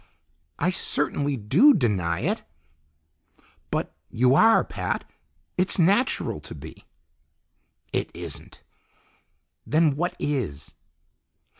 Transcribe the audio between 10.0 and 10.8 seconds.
is?"